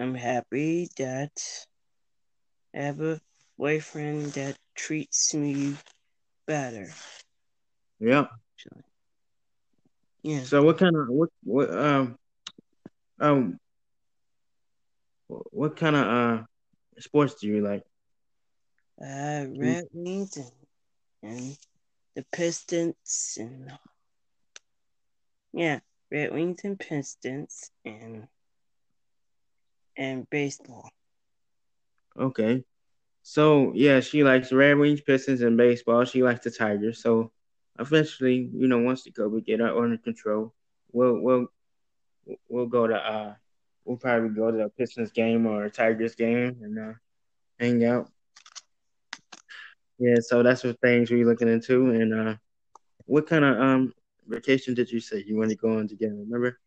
I'm 0.00 0.14
happy 0.14 0.88
that 0.96 1.66
I 2.74 2.78
have 2.78 3.00
a 3.02 3.20
boyfriend 3.58 4.32
that 4.32 4.56
treats 4.74 5.34
me 5.34 5.76
better. 6.46 6.90
Yeah. 7.98 8.28
Yeah. 10.22 10.42
So 10.44 10.62
what 10.62 10.78
kind 10.78 10.96
of 10.96 11.08
what 11.08 11.28
what 11.44 11.70
um 11.70 12.16
um 13.20 13.58
what 15.26 15.76
kind 15.76 15.96
of 15.96 16.06
uh 16.06 16.42
sports 16.98 17.34
do 17.34 17.48
you 17.48 17.60
like? 17.60 17.82
Uh, 18.98 19.44
Red 19.54 19.84
Wings 19.92 20.38
and, 20.38 20.52
and 21.22 21.58
the 22.14 22.24
Pistons 22.32 23.36
and 23.38 23.70
yeah, 25.52 25.80
Red 26.10 26.32
Wings 26.32 26.60
and 26.64 26.80
Pistons 26.80 27.70
and 27.84 28.28
and 30.00 30.28
baseball. 30.30 30.90
Okay. 32.18 32.64
So 33.22 33.72
yeah, 33.74 34.00
she 34.00 34.24
likes 34.24 34.50
Red 34.50 34.78
Wings, 34.78 35.02
Pistons, 35.02 35.42
and 35.42 35.56
baseball. 35.56 36.04
She 36.04 36.22
likes 36.22 36.42
the 36.42 36.50
Tigers. 36.50 37.02
So 37.02 37.30
eventually, 37.78 38.50
you 38.52 38.66
know, 38.66 38.78
once 38.78 39.04
the 39.04 39.12
COVID 39.12 39.44
get 39.44 39.60
under 39.60 39.98
control, 39.98 40.54
we'll 40.90 41.20
we'll 41.20 41.46
we'll 42.48 42.66
go 42.66 42.86
to 42.86 42.96
uh 42.96 43.34
we'll 43.84 43.98
probably 43.98 44.30
go 44.30 44.50
to 44.50 44.64
a 44.64 44.70
Pistons 44.70 45.12
game 45.12 45.46
or 45.46 45.64
a 45.64 45.70
Tigers 45.70 46.14
game 46.14 46.56
and 46.62 46.78
uh 46.78 46.92
hang 47.58 47.84
out. 47.84 48.10
Yeah, 49.98 50.16
so 50.20 50.42
that's 50.42 50.64
what 50.64 50.80
things 50.80 51.10
we're 51.10 51.26
looking 51.26 51.48
into. 51.48 51.90
And 51.90 52.14
uh 52.14 52.34
what 53.04 53.26
kind 53.28 53.44
of 53.44 53.60
um 53.60 53.92
vacation 54.26 54.72
did 54.72 54.90
you 54.90 55.00
say 55.00 55.22
you 55.26 55.36
want 55.36 55.50
to 55.50 55.56
go 55.56 55.78
on 55.78 55.88
together? 55.88 56.14
Remember? 56.14 56.58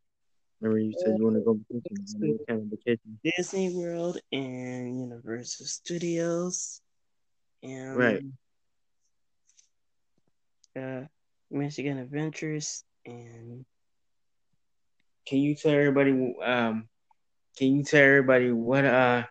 Remember 0.64 0.80
you 0.80 0.96
said 0.98 1.18
you 1.18 1.26
want 1.26 1.38
to 1.38 1.44
go 1.44 1.60
vacation. 1.72 2.40
Kind 2.48 2.62
of 2.62 2.80
vacation? 2.80 3.20
Disney 3.24 3.76
World 3.76 4.20
and 4.32 5.00
Universal 5.00 5.68
Studios. 5.68 6.82
And 7.64 8.20
right. 8.20 8.24
Uh 10.76 11.06
Michigan 11.52 11.98
Adventures 12.00 12.86
and 13.06 13.66
can 15.28 15.40
you 15.40 15.56
tell 15.56 15.72
everybody 15.74 16.36
um 16.44 16.90
can 17.58 17.76
you 17.76 17.84
tell 17.84 18.02
everybody 18.04 18.52
what 18.52 18.86
uh 18.86 19.24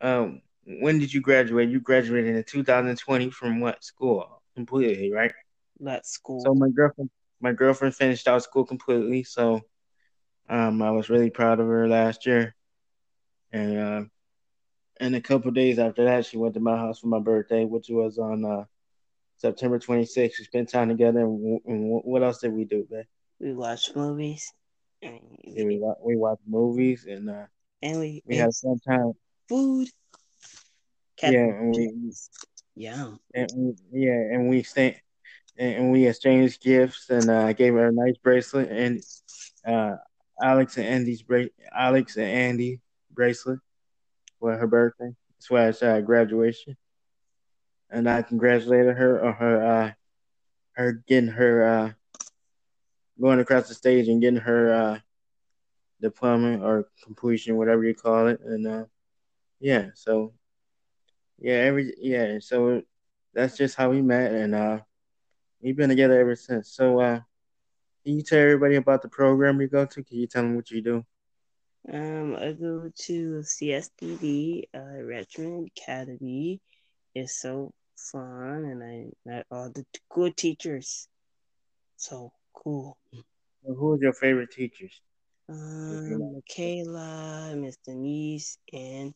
um 0.00 0.42
when 0.66 0.98
did 0.98 1.12
you 1.12 1.20
graduate? 1.20 1.68
You 1.70 1.80
graduated 1.80 2.36
in 2.36 2.44
2020 2.44 3.30
from 3.30 3.60
what 3.60 3.84
school? 3.84 4.42
Completely, 4.54 5.12
right? 5.12 5.32
That 5.80 6.06
school. 6.06 6.44
So 6.44 6.54
my 6.54 6.68
girlfriend 6.70 7.10
my 7.40 7.52
girlfriend 7.52 7.94
finished 7.94 8.28
out 8.28 8.42
school 8.42 8.64
completely, 8.64 9.24
so 9.24 9.60
um 10.48 10.82
I 10.82 10.90
was 10.90 11.10
really 11.10 11.30
proud 11.30 11.60
of 11.60 11.66
her 11.66 11.88
last 11.88 12.26
year. 12.26 12.54
And 13.52 13.78
uh 13.78 14.04
and 15.00 15.14
a 15.14 15.20
couple 15.20 15.50
days 15.50 15.78
after 15.78 16.04
that 16.04 16.26
she 16.26 16.36
went 16.36 16.54
to 16.54 16.60
my 16.60 16.76
house 16.76 17.00
for 17.00 17.08
my 17.08 17.20
birthday, 17.20 17.64
which 17.64 17.86
was 17.88 18.18
on 18.18 18.44
uh 18.44 18.64
September 19.36 19.78
26th. 19.78 20.38
We 20.38 20.44
spent 20.44 20.68
time 20.70 20.88
together. 20.88 21.20
And, 21.20 21.60
and 21.66 22.00
what 22.04 22.22
else 22.22 22.38
did 22.38 22.52
we 22.52 22.64
do, 22.64 22.86
man? 22.90 23.04
We 23.40 23.52
watched 23.52 23.94
movies. 23.96 24.52
And 25.02 25.20
yeah, 25.42 25.64
we 25.64 25.82
we 26.04 26.16
watched 26.16 26.42
movies 26.46 27.06
and 27.06 27.30
uh, 27.30 27.46
and 27.82 28.00
we 28.00 28.22
we 28.26 28.36
had 28.36 28.52
some 28.52 28.78
time. 28.86 29.12
Food. 29.48 29.88
yeah, 31.22 31.38
and 31.40 31.76
we 31.76 32.12
yeah, 32.74 33.14
and 33.34 33.48
we, 33.92 34.00
yeah, 34.06 34.12
and 34.32 34.48
we 34.48 34.64
and 35.58 35.92
we 35.92 36.06
exchanged 36.06 36.62
gifts, 36.62 37.10
and 37.10 37.30
I 37.30 37.50
uh, 37.50 37.52
gave 37.52 37.74
her 37.74 37.88
a 37.88 37.92
nice 37.92 38.16
bracelet, 38.18 38.70
and 38.70 39.02
uh, 39.66 39.96
Alex 40.42 40.76
and 40.76 40.86
Ani's 40.86 41.22
bra- 41.22 41.44
Alex 41.74 42.16
and 42.16 42.26
Ani 42.26 42.80
bracelet 43.10 43.60
for 44.40 44.56
her 44.56 44.66
birthday. 44.66 45.14
Slash 45.38 45.82
uh, 45.82 46.00
graduation. 46.00 46.76
And 47.90 48.08
I 48.08 48.22
congratulated 48.22 48.96
her 48.96 49.24
on 49.24 49.34
her 49.34 49.64
uh, 49.64 49.92
her 50.72 50.92
getting 51.06 51.28
her 51.30 51.62
uh, 51.62 51.92
going 53.20 53.40
across 53.40 53.68
the 53.68 53.74
stage 53.74 54.08
and 54.08 54.22
getting 54.22 54.40
her 54.40 54.72
uh, 54.72 54.98
diploma 56.00 56.58
or 56.64 56.88
completion, 57.02 57.56
whatever 57.56 57.84
you 57.84 57.94
call 57.94 58.28
it, 58.28 58.40
and 58.40 58.66
uh, 58.66 58.84
yeah, 59.60 59.88
so 59.94 60.32
yeah, 61.38 61.54
every 61.54 61.94
yeah, 61.98 62.38
so 62.40 62.82
that's 63.34 63.56
just 63.56 63.76
how 63.76 63.90
we 63.90 64.02
met, 64.02 64.32
and 64.32 64.54
uh, 64.54 64.80
we've 65.60 65.76
been 65.76 65.88
together 65.90 66.18
ever 66.18 66.36
since. 66.36 66.70
So, 66.72 67.00
uh, 67.00 67.20
can 68.04 68.16
you 68.16 68.22
tell 68.22 68.38
everybody 68.38 68.76
about 68.76 69.02
the 69.02 69.08
program 69.08 69.60
you 69.60 69.68
go 69.68 69.86
to? 69.86 70.02
Can 70.02 70.18
you 70.18 70.26
tell 70.26 70.42
them 70.42 70.56
what 70.56 70.70
you 70.70 70.82
do? 70.82 71.04
Um, 71.90 72.36
I 72.36 72.52
go 72.52 72.90
to 72.94 73.42
CSDD, 73.42 74.64
uh, 74.74 75.02
Richmond 75.02 75.70
Academy. 75.76 76.60
It's 77.14 77.40
so 77.40 77.72
fun, 77.96 78.64
and 78.64 78.82
I 78.82 79.06
met 79.24 79.46
all 79.50 79.70
the 79.70 79.84
good 80.10 80.36
teachers. 80.36 81.08
So 81.96 82.32
cool. 82.52 82.98
Well, 83.62 83.76
who 83.76 83.92
are 83.92 83.98
your 83.98 84.12
favorite 84.12 84.50
teachers? 84.50 85.00
Um, 85.48 86.34
Michaela, 86.34 87.54
Miss 87.56 87.76
Denise, 87.86 88.58
and 88.72 89.14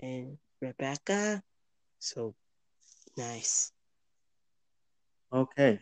and 0.00 0.38
Rebecca. 0.60 1.42
So 1.98 2.34
nice. 3.16 3.72
Okay. 5.32 5.80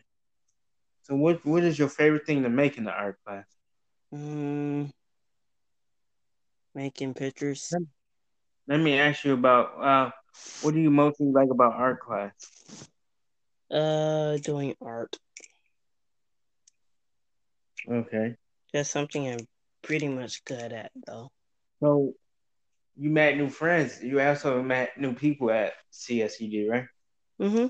So 1.03 1.17
what 1.17 1.45
what 1.45 1.65
is 1.65 1.79
your 1.79 1.89
favorite 1.89 2.27
thing 2.27 2.43
to 2.45 2.49
make 2.49 2.79
in 2.79 2.85
the 2.85 2.93
art 2.93 3.19
class? 3.25 3.47
Um, 4.13 4.91
making 6.75 7.15
pictures. 7.15 7.73
Let 8.69 8.79
me 8.79 8.99
ask 8.99 9.25
you 9.25 9.33
about 9.35 9.83
uh, 9.83 10.11
what 10.63 10.75
do 10.75 10.81
you 10.81 10.91
mostly 10.91 11.27
like 11.27 11.49
about 11.51 11.75
art 11.75 12.01
class? 12.01 12.33
Uh, 13.71 14.37
doing 14.39 14.75
art. 14.81 15.17
Okay. 17.91 18.37
That's 18.73 18.91
something 18.91 19.29
I'm 19.29 19.47
pretty 19.83 20.09
much 20.09 20.45
good 20.45 20.73
at, 20.73 20.93
though. 21.07 21.31
So 21.81 22.15
you 22.97 23.11
met 23.11 23.37
new 23.37 23.49
friends. 23.49 24.03
You 24.03 24.21
also 24.21 24.63
met 24.63 24.97
new 24.97 25.15
people 25.15 25.51
at 25.51 25.73
CSED, 25.93 26.69
right? 26.69 26.87
Mm-hmm. 27.41 27.67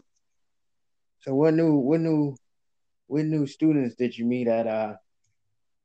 So 1.21 1.35
what 1.35 1.55
new 1.55 1.77
what 1.77 2.01
new 2.01 2.37
what 3.13 3.27
new 3.27 3.47
students 3.47 3.95
did 3.95 4.17
you 4.17 4.25
meet 4.25 4.49
at 4.49 4.67
uh 4.67 4.95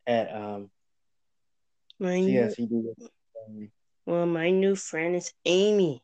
at 0.08 0.34
um 0.34 0.70
My 2.00 2.22
CSED? 2.22 2.72
new, 2.72 2.96
well, 4.06 4.26
my 4.26 4.50
new 4.50 4.76
friend 4.78 5.14
is 5.14 5.34
Amy. 5.44 6.02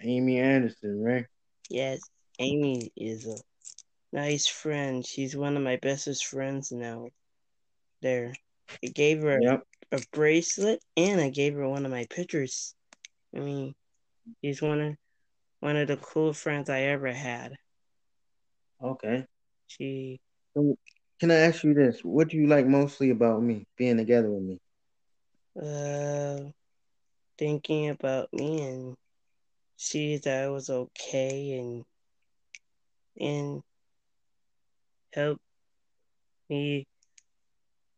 Amy 0.00 0.38
Anderson, 0.38 1.02
right? 1.02 1.26
Yes, 1.68 2.00
Amy 2.38 2.90
is 2.96 3.26
a 3.26 3.36
nice 4.16 4.46
friend. 4.46 5.04
She's 5.04 5.36
one 5.36 5.58
of 5.58 5.62
my 5.62 5.76
bestest 5.76 6.24
friends 6.24 6.72
now. 6.72 7.08
There, 8.00 8.32
I 8.82 8.86
gave 8.86 9.20
her 9.22 9.38
Yep. 9.42 9.62
a 9.92 10.00
bracelet 10.10 10.82
and 10.96 11.20
I 11.20 11.28
gave 11.28 11.52
her 11.54 11.68
one 11.68 11.84
of 11.84 11.90
my 11.90 12.06
pictures. 12.08 12.74
I 13.34 13.40
mean, 13.40 13.74
she's 14.42 14.62
one 14.62 14.80
of 14.80 14.96
one 15.60 15.76
of 15.76 15.88
the 15.88 15.98
cool 15.98 16.32
friends 16.32 16.70
I 16.70 16.80
ever 16.82 17.12
had. 17.12 17.56
Okay. 18.80 19.26
She 19.66 20.20
So 20.56 20.76
can 21.20 21.30
I 21.30 21.36
ask 21.36 21.62
you 21.64 21.74
this? 21.74 22.00
What 22.04 22.28
do 22.28 22.36
you 22.36 22.46
like 22.46 22.66
mostly 22.66 23.10
about 23.10 23.42
me 23.42 23.64
being 23.76 23.96
together 23.98 24.30
with 24.30 24.42
me? 24.42 24.58
uh 25.60 26.38
thinking 27.38 27.88
about 27.90 28.32
me 28.32 28.62
and 28.62 28.96
see 29.76 30.16
that 30.18 30.44
I 30.44 30.48
was 30.48 30.70
okay 30.70 31.58
and 31.58 31.84
and 33.20 33.62
help 35.12 35.40
me 36.50 36.86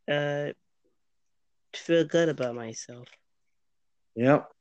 uh 0.08 0.52
feel 1.74 2.04
good 2.04 2.28
about 2.28 2.54
myself. 2.54 3.08
Yep. 4.16 4.52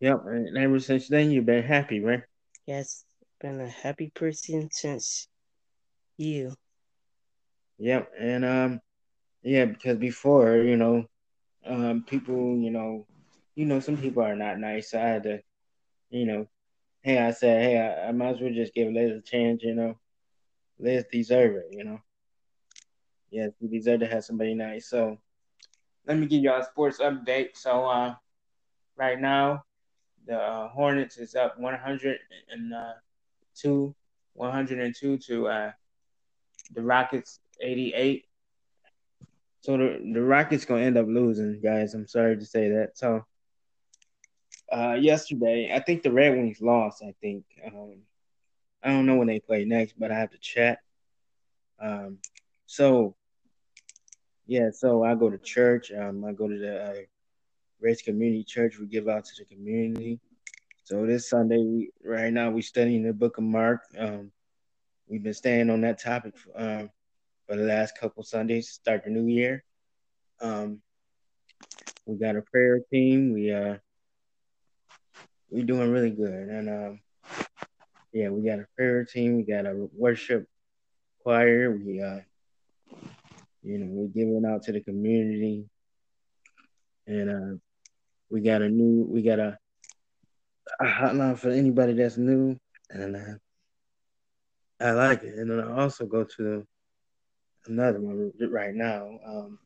Yep. 0.00 0.22
And 0.26 0.58
ever 0.58 0.80
since 0.80 1.08
then 1.08 1.30
you've 1.30 1.46
been 1.46 1.62
happy, 1.64 2.00
right? 2.00 2.22
Yes, 2.66 3.06
been 3.40 3.60
a 3.60 3.68
happy 3.70 4.10
person 4.10 4.70
since 4.70 5.29
you. 6.20 6.54
Yep. 7.78 8.10
And 8.18 8.44
um 8.44 8.80
yeah, 9.42 9.64
because 9.64 9.98
before, 9.98 10.56
you 10.58 10.76
know, 10.76 11.06
um 11.66 12.04
people, 12.04 12.56
you 12.58 12.70
know, 12.70 13.06
you 13.54 13.66
know, 13.66 13.80
some 13.80 13.96
people 13.96 14.22
are 14.22 14.36
not 14.36 14.58
nice. 14.58 14.90
So 14.90 15.00
I 15.00 15.06
had 15.06 15.22
to, 15.24 15.40
you 16.10 16.26
know, 16.26 16.48
hey, 17.02 17.18
I 17.18 17.30
said, 17.32 17.62
hey, 17.62 17.78
I, 17.78 18.08
I 18.08 18.12
might 18.12 18.36
as 18.36 18.40
well 18.40 18.52
just 18.52 18.74
give 18.74 18.92
Liz 18.92 19.12
a 19.12 19.20
chance, 19.22 19.62
you 19.62 19.74
know. 19.74 19.98
Liz 20.78 21.04
deserve 21.10 21.56
it, 21.56 21.66
you 21.72 21.84
know. 21.84 22.00
Yes, 23.30 23.52
we 23.60 23.68
deserve 23.68 24.00
to 24.00 24.06
have 24.06 24.24
somebody 24.24 24.54
nice. 24.54 24.88
So 24.88 25.18
let 26.06 26.18
me 26.18 26.26
give 26.26 26.42
y'all 26.42 26.60
a 26.60 26.64
sports 26.64 26.98
update. 26.98 27.56
So 27.56 27.84
uh 27.86 28.14
right 28.96 29.20
now 29.20 29.64
the 30.26 30.36
uh, 30.36 30.68
Hornets 30.68 31.16
is 31.18 31.34
up 31.34 31.58
102, 31.58 33.94
102 34.34 35.18
to 35.18 35.48
uh, 35.48 35.72
the 36.72 36.82
Rockets 36.82 37.40
88. 37.60 38.24
So 39.62 39.76
the, 39.76 40.00
the 40.14 40.22
Rockets 40.22 40.64
gonna 40.64 40.82
end 40.82 40.96
up 40.96 41.06
losing, 41.06 41.60
guys. 41.60 41.94
I'm 41.94 42.06
sorry 42.06 42.36
to 42.36 42.44
say 42.44 42.70
that. 42.70 42.96
So 42.96 43.24
uh, 44.72 44.96
yesterday, 44.98 45.70
I 45.74 45.80
think 45.80 46.02
the 46.02 46.12
Red 46.12 46.36
Wings 46.36 46.60
lost. 46.60 47.02
I 47.02 47.14
think 47.20 47.44
um, 47.66 47.96
I 48.82 48.88
don't 48.88 49.06
know 49.06 49.16
when 49.16 49.26
they 49.26 49.40
play 49.40 49.64
next, 49.64 49.98
but 49.98 50.10
I 50.10 50.18
have 50.18 50.30
to 50.30 50.38
check. 50.38 50.78
Um, 51.80 52.18
so 52.66 53.14
yeah, 54.46 54.70
so 54.72 55.04
I 55.04 55.14
go 55.14 55.30
to 55.30 55.38
church. 55.38 55.92
Um, 55.92 56.24
I 56.24 56.32
go 56.32 56.48
to 56.48 56.58
the 56.58 56.82
uh, 56.82 56.94
Race 57.80 58.02
Community 58.02 58.44
Church. 58.44 58.78
We 58.78 58.86
give 58.86 59.08
out 59.08 59.24
to 59.26 59.32
the 59.38 59.44
community. 59.44 60.20
So 60.84 61.06
this 61.06 61.28
Sunday, 61.30 61.58
we, 61.58 61.90
right 62.04 62.32
now, 62.32 62.50
we're 62.50 62.62
studying 62.62 63.04
the 63.04 63.12
Book 63.12 63.38
of 63.38 63.44
Mark. 63.44 63.82
Um, 63.96 64.32
we've 65.10 65.22
been 65.22 65.34
staying 65.34 65.68
on 65.70 65.80
that 65.80 66.00
topic 66.00 66.38
for, 66.38 66.50
um, 66.54 66.90
for 67.46 67.56
the 67.56 67.64
last 67.64 67.98
couple 67.98 68.22
Sundays 68.22 68.68
to 68.68 68.72
start 68.72 69.04
the 69.04 69.10
new 69.10 69.26
year. 69.26 69.64
Um, 70.40 70.80
we 72.06 72.16
got 72.16 72.36
a 72.36 72.42
prayer 72.42 72.80
team. 72.92 73.34
We 73.34 73.52
uh, 73.52 73.76
we 75.50 75.62
doing 75.62 75.90
really 75.90 76.10
good, 76.10 76.32
and 76.32 76.68
um, 76.68 77.00
yeah, 78.12 78.28
we 78.28 78.42
got 78.42 78.60
a 78.60 78.66
prayer 78.76 79.04
team. 79.04 79.36
We 79.36 79.42
got 79.42 79.66
a 79.66 79.88
worship 79.92 80.46
choir. 81.22 81.70
We 81.70 82.00
uh, 82.00 82.20
you 83.62 83.78
know, 83.78 83.86
we're 83.90 84.08
giving 84.08 84.44
out 84.46 84.62
to 84.64 84.72
the 84.72 84.80
community, 84.80 85.66
and 87.06 87.30
uh, 87.30 87.58
we 88.30 88.40
got 88.40 88.62
a 88.62 88.68
new, 88.68 89.04
we 89.04 89.22
got 89.22 89.38
a, 89.38 89.58
a 90.80 90.84
hotline 90.84 91.36
for 91.36 91.50
anybody 91.50 91.92
that's 91.92 92.16
new, 92.16 92.56
and 92.88 93.16
uh, 93.16 93.34
I 94.80 94.92
like 94.92 95.22
it. 95.22 95.34
And 95.34 95.50
then 95.50 95.60
I 95.60 95.82
also 95.82 96.06
go 96.06 96.24
to 96.24 96.66
another 97.66 98.00
one 98.00 98.32
right 98.50 98.74
now, 98.74 99.18
um, 99.26 99.58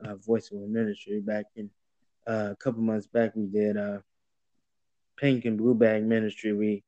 uh, 0.00 0.14
Voice 0.16 0.50
of 0.52 0.58
Ministry. 0.58 1.20
Back 1.20 1.46
in 1.56 1.70
uh, 2.26 2.50
a 2.52 2.56
couple 2.56 2.80
months 2.82 3.06
back, 3.06 3.32
we 3.34 3.46
did 3.46 3.76
uh, 3.76 3.98
Pink 5.16 5.44
and 5.44 5.58
Blue 5.58 5.74
Bag 5.74 6.04
Ministry. 6.04 6.52
We 6.52 6.84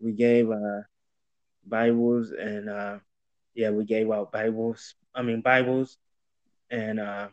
we 0.00 0.12
gave 0.12 0.50
uh, 0.50 0.82
Bibles 1.66 2.32
and 2.32 2.68
uh, 2.68 2.98
yeah, 3.54 3.70
we 3.70 3.84
gave 3.84 4.10
out 4.10 4.32
Bibles. 4.32 4.94
I 5.14 5.22
mean 5.22 5.40
Bibles 5.40 5.96
and 6.70 7.00
uh, 7.00 7.28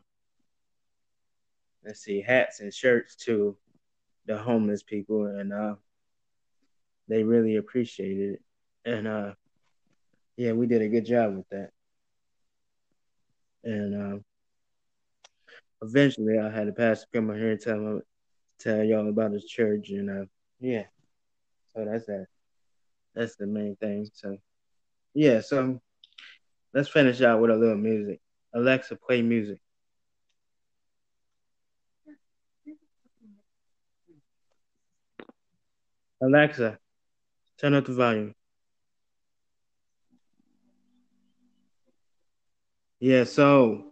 let's 1.86 2.02
see, 2.02 2.22
hats 2.22 2.60
and 2.60 2.74
shirts 2.74 3.16
to 3.16 3.58
the 4.26 4.38
homeless 4.38 4.84
people, 4.84 5.26
and 5.26 5.52
uh, 5.52 5.76
they 7.08 7.24
really 7.24 7.56
appreciated 7.56 8.34
it. 8.34 8.42
And 8.86 9.08
uh, 9.08 9.34
yeah, 10.38 10.54
we 10.54 10.68
did 10.68 10.82
a 10.82 10.88
good 10.90 11.06
job 11.06 11.36
with 11.36 11.50
that. 11.50 11.72
And 13.64 13.96
uh, 13.96 14.20
eventually, 15.82 16.40
I 16.40 16.50
had 16.50 16.68
a 16.68 16.72
pastor 16.72 17.08
come 17.14 17.34
here 17.36 17.52
and 17.52 17.60
tell 17.60 18.02
tell 18.60 18.84
y'all 18.84 19.10
about 19.10 19.32
his 19.32 19.46
church, 19.46 19.90
and 19.90 20.10
uh, 20.10 20.26
yeah, 20.60 20.84
so 21.74 21.86
that's 21.86 22.06
that. 22.06 22.28
That's 23.16 23.36
the 23.36 23.48
main 23.48 23.76
thing. 23.76 24.10
So 24.14 24.38
yeah, 25.14 25.42
so 25.42 25.82
let's 26.74 26.90
finish 26.90 27.22
out 27.22 27.42
with 27.42 27.52
a 27.52 27.56
little 27.56 27.78
music. 27.78 28.22
Alexa, 28.54 28.96
play 28.96 29.22
music. 29.22 29.60
Alexa, 36.22 36.78
turn 37.60 37.74
up 37.74 37.86
the 37.86 37.94
volume. 37.94 38.36
Yeah, 43.00 43.24
so 43.24 43.86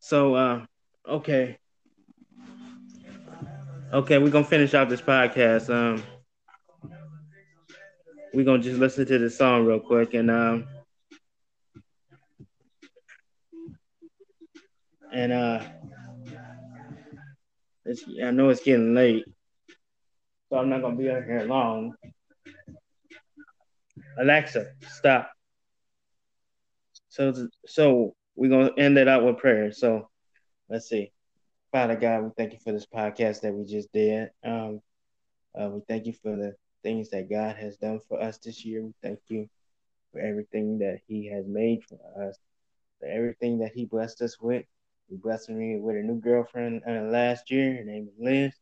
so 0.00 0.34
uh 0.34 0.66
okay. 1.06 1.58
Okay, 3.92 4.18
we're 4.18 4.30
gonna 4.30 4.44
finish 4.44 4.72
out 4.72 4.88
this 4.88 5.02
podcast. 5.02 5.68
Um 5.68 6.02
we're 8.32 8.44
gonna 8.44 8.62
just 8.62 8.78
listen 8.78 9.06
to 9.06 9.18
the 9.18 9.28
song 9.28 9.66
real 9.66 9.80
quick 9.80 10.14
and 10.14 10.30
um 10.30 10.66
and 15.12 15.32
uh 15.32 15.62
I 18.24 18.30
know 18.30 18.48
it's 18.48 18.62
getting 18.62 18.94
late, 18.94 19.26
so 20.48 20.56
I'm 20.56 20.70
not 20.70 20.80
gonna 20.80 20.96
be 20.96 21.10
out 21.10 21.24
here 21.24 21.42
long. 21.42 21.94
Alexa, 24.18 24.68
stop. 24.88 25.33
So 27.14 27.32
so 27.64 28.16
we're 28.34 28.50
gonna 28.50 28.72
end 28.76 28.98
it 28.98 29.06
out 29.06 29.24
with 29.24 29.38
prayer. 29.38 29.70
So 29.70 30.08
let's 30.68 30.88
see. 30.88 31.12
Father 31.70 31.94
God, 31.94 32.24
we 32.24 32.30
thank 32.36 32.54
you 32.54 32.58
for 32.58 32.72
this 32.72 32.86
podcast 32.86 33.42
that 33.42 33.54
we 33.54 33.64
just 33.64 33.92
did. 33.92 34.30
Um, 34.44 34.80
uh, 35.54 35.68
we 35.70 35.80
thank 35.88 36.06
you 36.06 36.12
for 36.12 36.34
the 36.34 36.56
things 36.82 37.10
that 37.10 37.30
God 37.30 37.54
has 37.56 37.76
done 37.76 38.00
for 38.08 38.20
us 38.20 38.38
this 38.38 38.64
year. 38.64 38.82
We 38.82 38.94
thank 39.00 39.20
you 39.28 39.48
for 40.10 40.18
everything 40.18 40.78
that 40.78 40.98
He 41.06 41.28
has 41.28 41.46
made 41.46 41.84
for 41.84 42.00
us. 42.28 42.36
for 42.98 43.06
everything 43.06 43.58
that 43.58 43.70
He 43.74 43.84
blessed 43.84 44.20
us 44.22 44.40
with. 44.40 44.64
He 45.08 45.16
blessed 45.16 45.50
me 45.50 45.76
with 45.78 45.94
a 45.94 46.02
new 46.02 46.20
girlfriend 46.20 46.82
uh, 46.88 47.02
last 47.02 47.48
year. 47.48 47.76
Her 47.76 47.84
name 47.84 48.08
is 48.08 48.14
Liz. 48.18 48.54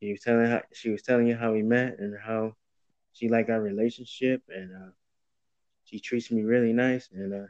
She 0.00 0.12
was 0.12 0.20
telling 0.20 0.46
how, 0.46 0.62
she 0.72 0.90
was 0.90 1.02
telling 1.02 1.26
you 1.26 1.36
how 1.36 1.52
we 1.54 1.62
met 1.62 1.98
and 1.98 2.16
how 2.24 2.54
she 3.14 3.28
liked 3.28 3.50
our 3.50 3.60
relationship, 3.60 4.42
and 4.48 4.70
uh, 4.72 4.90
she 5.88 6.00
treats 6.00 6.30
me 6.30 6.42
really 6.42 6.72
nice. 6.72 7.08
And 7.12 7.32
uh, 7.32 7.46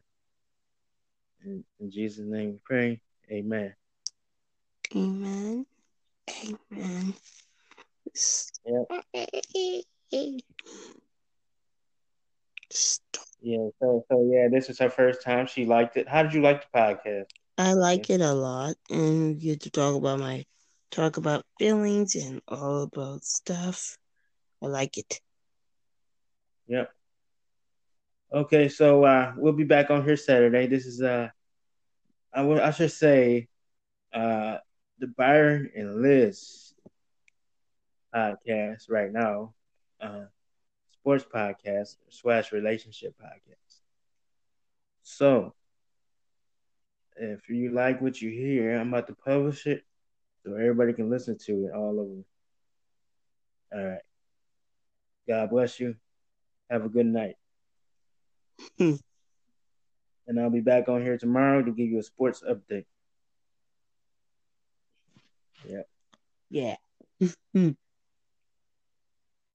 in, 1.45 1.65
in 1.81 1.91
Jesus' 1.91 2.27
name 2.27 2.53
we 2.53 2.59
pray. 2.65 3.01
Amen. 3.31 3.75
Amen. 4.95 5.67
Amen. 6.73 7.15
Yep. 8.65 8.87
Yeah, 13.41 13.69
so 13.81 14.05
so 14.11 14.29
yeah, 14.31 14.49
this 14.51 14.69
is 14.69 14.79
her 14.79 14.91
first 14.91 15.23
time. 15.23 15.47
She 15.47 15.65
liked 15.65 15.97
it. 15.97 16.09
How 16.09 16.23
did 16.23 16.35
you 16.35 16.43
like 16.43 16.63
the 16.63 16.79
podcast? 16.79 17.27
I 17.57 17.75
like 17.75 18.09
yeah. 18.09 18.17
it 18.17 18.21
a 18.21 18.33
lot, 18.33 18.75
and 18.91 19.41
you 19.41 19.53
get 19.53 19.63
to 19.63 19.71
talk 19.71 19.95
about 19.95 20.19
my 20.19 20.45
talk 20.91 21.17
about 21.17 21.45
feelings 21.59 22.15
and 22.15 22.41
all 22.49 22.83
about 22.83 23.25
stuff. 23.25 23.97
I 24.63 24.67
like 24.67 24.99
it. 24.99 25.21
Yep. 26.67 26.93
Okay, 28.31 28.69
so 28.69 29.05
uh, 29.05 29.33
we'll 29.39 29.55
be 29.55 29.65
back 29.65 29.89
on 29.91 30.05
here 30.05 30.17
Saturday. 30.17 30.67
This 30.67 30.85
is 30.85 31.01
uh, 31.01 31.29
I 32.33 32.43
will 32.43 32.61
I 32.61 32.73
should 32.73 32.93
say, 32.93 33.49
uh, 34.13 34.59
the 34.99 35.07
Byron 35.07 35.71
and 35.75 36.03
Liz 36.03 36.75
podcast 38.15 38.91
right 38.91 39.11
now. 39.11 39.55
Uh, 39.99 40.27
sports 40.93 41.25
podcast 41.25 41.97
slash 42.11 42.53
relationship 42.53 43.15
podcast. 43.19 43.81
So, 45.03 45.55
if 47.17 47.49
you 47.49 47.71
like 47.73 48.03
what 48.03 48.21
you 48.21 48.31
hear, 48.31 48.79
I'm 48.79 48.89
about 48.89 49.07
to 49.07 49.15
publish 49.15 49.67
it 49.67 49.85
so 50.45 50.53
everybody 50.53 50.93
can 50.93 51.09
listen 51.09 51.39
to 51.47 51.65
it 51.65 51.75
all 51.75 51.99
over. 51.99 52.23
All 53.73 53.91
right. 53.91 54.03
God 55.27 55.49
bless 55.49 55.81
you. 55.81 55.97
Have 56.69 56.85
a 56.85 56.91
good 56.91 57.07
night. 57.07 57.37
Hmm. 58.79 58.95
and 60.29 60.39
I'll 60.39 60.51
be 60.51 60.61
back 60.61 60.89
on 60.89 61.03
here 61.03 61.17
tomorrow 61.19 61.63
to 61.63 61.73
give 61.73 61.89
you 61.89 61.99
a 61.99 62.03
sports 62.03 62.43
update. 62.49 62.85
Yeah. 65.69 65.83
Yeah. 66.51 66.77
Hmm. 67.55 67.71